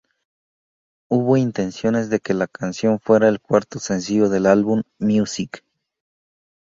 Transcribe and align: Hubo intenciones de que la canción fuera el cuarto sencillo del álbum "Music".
Hubo 1.11 1.37
intenciones 1.37 2.09
de 2.09 2.19
que 2.19 2.33
la 2.33 2.47
canción 2.47 2.99
fuera 2.99 3.29
el 3.29 3.39
cuarto 3.39 3.77
sencillo 3.77 4.29
del 4.29 4.47
álbum 4.47 4.81
"Music". 4.97 5.63